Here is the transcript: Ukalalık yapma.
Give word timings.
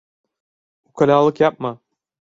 Ukalalık 0.85 1.39
yapma. 1.39 1.79